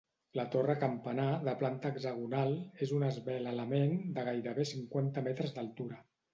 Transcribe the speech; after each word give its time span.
La 0.37 0.43
torre 0.53 0.75
campanar, 0.83 1.27
de 1.47 1.53
planta 1.59 1.91
hexagonal, 1.93 2.57
és 2.87 2.95
un 2.99 3.07
esvelt 3.11 3.53
element 3.53 3.95
de 4.19 4.27
gairebé 4.33 4.69
cinquanta 4.75 5.27
metres 5.31 5.59
d'altura. 5.61 6.05